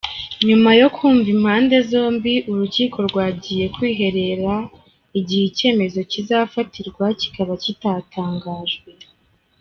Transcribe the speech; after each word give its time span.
Nyuma 0.47 0.69
yo 0.81 0.87
kumva 0.95 1.27
impande 1.35 1.75
zombi 1.91 2.33
urukiko 2.51 2.97
rwagiye 3.09 3.65
kwiherera, 3.75 4.53
igihe 5.19 5.43
icyemezo 5.49 5.99
kizafatirwa 6.11 7.05
kikaba 7.21 7.53
kitatangajwe. 7.63 8.89